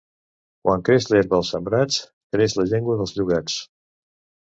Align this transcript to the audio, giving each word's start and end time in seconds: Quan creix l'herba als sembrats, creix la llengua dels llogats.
Quan 0.67 0.81
creix 0.87 1.09
l'herba 1.11 1.37
als 1.41 1.53
sembrats, 1.57 2.01
creix 2.37 2.59
la 2.61 2.69
llengua 2.75 2.99
dels 3.03 3.19
llogats. 3.19 3.63